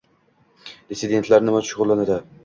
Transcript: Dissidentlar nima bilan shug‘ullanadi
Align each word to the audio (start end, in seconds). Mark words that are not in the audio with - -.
Dissidentlar 0.93 1.43
nima 1.45 1.57
bilan 1.59 1.67
shug‘ullanadi 1.73 2.17